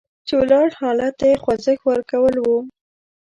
چې 0.27 0.33
ولاړ 0.39 0.67
حالت 0.81 1.13
ته 1.19 1.25
یې 1.29 1.35
خوځښت 1.43 1.83
ورکول 1.89 2.35
وو. 2.39 2.57